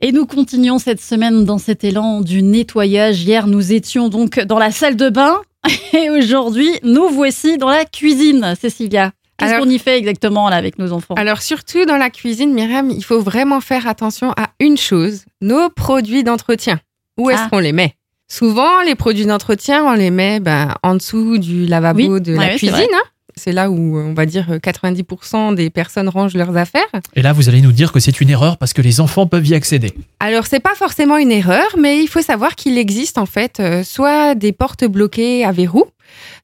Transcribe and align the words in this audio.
Et 0.00 0.12
nous 0.12 0.26
continuons 0.26 0.78
cette 0.78 1.00
semaine 1.00 1.44
dans 1.44 1.58
cet 1.58 1.82
élan 1.82 2.20
du 2.20 2.42
nettoyage. 2.42 3.22
Hier, 3.24 3.46
nous 3.48 3.72
étions 3.72 4.08
donc 4.08 4.38
dans 4.40 4.58
la 4.58 4.70
salle 4.70 4.94
de 4.96 5.08
bain 5.10 5.40
et 5.92 6.08
aujourd'hui, 6.10 6.70
nous 6.84 7.08
voici 7.08 7.58
dans 7.58 7.68
la 7.68 7.84
cuisine, 7.84 8.54
Cécilia. 8.60 9.10
Qu'est-ce 9.38 9.58
qu'on 9.58 9.68
y 9.68 9.78
fait 9.78 9.98
exactement 9.98 10.48
là 10.48 10.56
avec 10.56 10.78
nos 10.78 10.92
enfants? 10.92 11.14
Alors 11.16 11.42
surtout 11.42 11.84
dans 11.84 11.96
la 11.96 12.10
cuisine, 12.10 12.52
Myriam, 12.52 12.90
il 12.90 13.04
faut 13.04 13.20
vraiment 13.20 13.60
faire 13.60 13.86
attention 13.86 14.30
à 14.36 14.48
une 14.60 14.76
chose, 14.76 15.24
nos 15.40 15.68
produits 15.70 16.24
d'entretien. 16.24 16.80
Où 17.18 17.30
est-ce 17.30 17.42
Ah. 17.44 17.48
qu'on 17.50 17.58
les 17.60 17.72
met? 17.72 17.94
Souvent, 18.28 18.82
les 18.82 18.94
produits 18.96 19.26
d'entretien, 19.26 19.84
on 19.84 19.92
les 19.94 20.10
met 20.10 20.38
ben, 20.40 20.74
en 20.82 20.94
dessous 20.96 21.38
du 21.38 21.66
lavabo 21.66 21.98
Oui. 22.14 22.20
de 22.20 22.34
la 22.34 22.56
cuisine. 22.56 22.74
hein. 22.92 23.02
C'est 23.38 23.52
là 23.52 23.70
où, 23.70 23.98
on 23.98 24.12
va 24.12 24.26
dire, 24.26 24.58
90% 24.62 25.54
des 25.54 25.70
personnes 25.70 26.08
rangent 26.08 26.34
leurs 26.34 26.56
affaires. 26.56 26.88
Et 27.14 27.22
là, 27.22 27.32
vous 27.32 27.48
allez 27.48 27.60
nous 27.60 27.72
dire 27.72 27.92
que 27.92 28.00
c'est 28.00 28.20
une 28.20 28.30
erreur 28.30 28.58
parce 28.58 28.72
que 28.72 28.82
les 28.82 29.00
enfants 29.00 29.26
peuvent 29.26 29.46
y 29.46 29.54
accéder. 29.54 29.92
Alors, 30.20 30.46
c'est 30.46 30.60
pas 30.60 30.74
forcément 30.74 31.16
une 31.16 31.32
erreur, 31.32 31.76
mais 31.78 32.02
il 32.02 32.08
faut 32.08 32.22
savoir 32.22 32.54
qu'il 32.54 32.76
existe 32.78 33.18
en 33.18 33.26
fait 33.26 33.60
euh, 33.60 33.82
soit 33.82 34.34
des 34.34 34.52
portes 34.52 34.84
bloquées 34.84 35.44
à 35.44 35.52
verrou, 35.52 35.84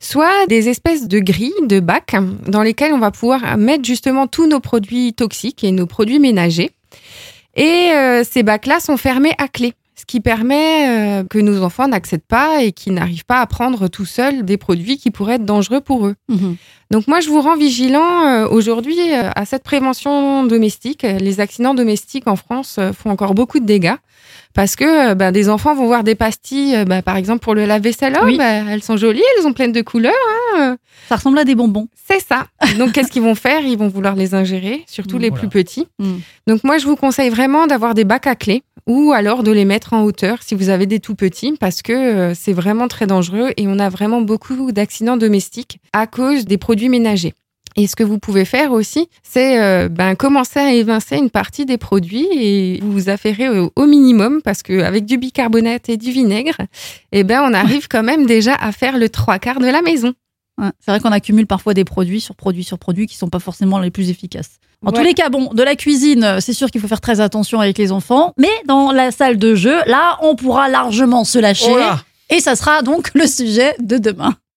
soit 0.01 0.47
des 0.49 0.69
espèces 0.69 1.09
de 1.09 1.19
grilles, 1.19 1.53
de 1.63 1.81
bacs, 1.81 2.17
dans 2.47 2.63
lesquels 2.63 2.93
on 2.93 2.99
va 2.99 3.11
pouvoir 3.11 3.57
mettre 3.57 3.85
justement 3.85 4.27
tous 4.27 4.49
nos 4.49 4.61
produits 4.61 5.13
toxiques 5.13 5.65
et 5.65 5.73
nos 5.73 5.87
produits 5.87 6.19
ménagers. 6.19 6.71
Et 7.57 7.91
euh, 7.93 8.25
ces 8.29 8.43
bacs-là 8.43 8.81
sont 8.81 8.97
fermés 8.97 9.35
à 9.39 9.49
clé, 9.49 9.75
ce 10.05 10.07
qui 10.07 10.21
permet 10.21 10.87
euh, 11.23 11.25
que 11.25 11.39
nos 11.39 11.63
enfants 11.63 11.89
n'accèdent 11.89 12.27
pas 12.29 12.63
et 12.63 12.73
qu'ils 12.73 12.93
n'arrivent 12.93 13.25
pas 13.25 13.41
à 13.41 13.47
prendre 13.47 13.89
tout 13.89 14.05
seuls 14.05 14.45
des 14.45 14.59
produits 14.59 14.99
qui 14.99 15.11
pourraient 15.11 15.37
être 15.37 15.47
dangereux 15.47 15.81
pour 15.81 16.07
eux. 16.07 16.15
Mhm. 16.29 16.57
Donc 16.91 17.09
moi, 17.09 17.21
je 17.21 17.31
vous 17.31 17.41
rends 17.41 17.57
vigilant 17.57 18.27
euh, 18.27 18.47
aujourd'hui 18.49 18.99
euh, 19.13 19.31
à 19.35 19.47
cette 19.47 19.63
prévention 19.65 20.45
domestique. 20.45 21.03
Les 21.03 21.41
accidents 21.41 21.73
domestiques 21.75 22.29
en 22.29 22.37
France 22.37 22.77
euh, 22.79 22.93
font 22.93 23.11
encore 23.11 23.35
beaucoup 23.35 23.59
de 23.61 23.65
dégâts 23.65 23.95
parce 24.53 24.77
que 24.77 25.11
euh, 25.11 25.15
bah, 25.15 25.33
des 25.33 25.49
enfants 25.49 25.75
vont 25.75 25.87
voir 25.87 26.05
des 26.05 26.15
pastilles, 26.15 26.77
euh, 26.77 26.85
bah, 26.85 27.01
par 27.03 27.17
exemple 27.17 27.41
pour 27.41 27.55
le 27.55 27.65
lave-vaisselle, 27.65 28.17
Oui. 28.25 28.37
bah, 28.37 28.45
elles 28.71 28.83
sont 28.83 28.97
jolies, 28.99 29.23
elles 29.37 29.43
sont 29.43 29.53
pleines 29.55 29.73
de 29.73 29.81
couleurs. 29.83 30.13
hein. 30.57 30.77
Ça 31.09 31.17
ressemble 31.17 31.39
à 31.39 31.45
des 31.45 31.55
bonbons. 31.55 31.89
C'est 32.09 32.21
ça. 32.21 32.47
Donc 32.79 32.93
qu'est-ce 32.93 33.11
qu'ils 33.11 33.23
vont 33.23 33.35
faire? 33.35 33.63
Ils 33.63 33.79
vont 33.79 33.89
vouloir 33.89 34.15
les 34.15 34.35
ingérer, 34.35 34.85
surtout 34.87 35.17
Mm, 35.17 35.21
les 35.23 35.29
voilà. 35.31 35.41
plus 35.41 35.49
petits. 35.49 35.87
Mm. 35.99 36.13
Donc 36.47 36.63
moi, 36.65 36.77
je 36.79 36.87
vous 36.87 36.97
conseille 36.97 37.31
vraiment 37.31 37.67
d'avoir 37.67 37.95
des 37.95 38.05
bacs 38.05 38.27
à 38.27 38.37
clés 38.37 38.63
ou 38.87 39.13
alors 39.13 39.43
de 39.43 39.51
les 39.51 39.65
mettre 39.65 39.93
en 39.93 40.03
hauteur 40.03 40.43
si 40.43 40.55
vous 40.55 40.69
avez 40.69 40.87
des 40.87 41.01
tout 41.01 41.15
petits 41.15 41.57
parce 41.59 41.83
que 41.83 41.93
euh, 41.93 42.35
c'est 42.35 42.53
vraiment 42.53 42.89
très 42.89 43.07
dangereux 43.07 43.53
et 43.57 43.67
on 43.67 43.79
a 43.79 43.89
vraiment 43.89 44.21
beaucoup 44.21 44.73
d'accidents 44.73 45.17
domestiques 45.17 45.79
à 45.93 46.07
cause 46.07 46.45
des 46.45 46.59
produits 46.59 46.89
ménagers. 46.89 47.35
Et 47.77 47.89
ce 47.89 47.97
que 47.97 48.05
vous 48.05 48.19
pouvez 48.19 48.45
faire 48.45 48.71
aussi, 48.71 49.09
c'est 49.25 49.61
euh, 49.61 49.89
ben, 49.89 50.15
commencer 50.15 50.61
à 50.61 50.73
évincer 50.73 51.17
une 51.17 51.31
partie 51.31 51.67
des 51.67 51.79
produits 51.79 52.29
et 52.33 52.79
vous 52.81 52.93
vous 52.93 53.09
affairez 53.09 53.49
au, 53.49 53.87
minimum 53.87 54.43
parce 54.43 54.63
qu'avec 54.63 55.05
du 55.07 55.19
bicarbonate 55.19 55.89
et 55.89 55.97
du 55.97 56.13
vinaigre, 56.13 56.57
eh 57.11 57.25
ben, 57.25 57.43
on 57.43 57.53
arrive 57.53 57.89
quand 57.89 58.05
même 58.05 58.27
déjà 58.27 58.55
à 58.55 58.71
faire 58.71 58.97
le 58.97 59.09
trois 59.09 59.41
quarts 59.41 59.59
de 59.59 59.67
la 59.67 59.83
maison. 59.83 60.15
Ouais, 60.59 60.71
C'est 60.81 60.91
vrai 60.93 61.01
qu'on 61.01 61.11
accumule 61.13 61.47
parfois 61.47 61.75
des 61.75 61.85
produits 61.85 62.21
sur 62.21 62.35
produits 62.37 62.65
sur 62.65 62.79
produits 62.79 63.07
qui 63.07 63.17
sont 63.17 63.29
pas 63.29 63.41
forcément 63.41 63.79
les 63.81 63.91
plus 63.91 64.11
efficaces. 64.11 64.59
En 64.85 64.91
Ouais. 64.91 64.99
tous 64.99 65.03
les 65.05 65.15
cas, 65.15 65.29
bon, 65.31 65.53
de 65.55 65.63
la 65.63 65.77
cuisine, 65.77 66.23
euh, 66.25 66.41
c'est 66.41 66.53
sûr 66.53 66.71
qu'il 66.71 66.81
faut 66.81 66.89
faire 66.89 67.01
très 67.01 67.21
attention 67.21 67.59
avec 67.61 67.79
les 67.79 67.91
enfants, 67.91 68.33
mais 68.37 68.51
dans 68.67 68.93
la 68.93 69.11
salle 69.11 69.39
de 69.39 69.55
jeu, 69.55 69.77
là, 69.87 70.19
on 70.23 70.37
pourra 70.37 70.69
largement 70.69 71.25
se 71.25 71.39
lâcher. 71.39 71.67
Oh 71.75 71.95
et 72.31 72.41
ça 72.41 72.55
sera 72.57 72.83
donc 72.83 73.11
le 73.15 73.27
sujet 73.27 73.75
de 73.81 73.97
demain. 73.99 74.35